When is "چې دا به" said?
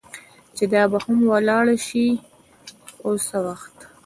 0.55-0.97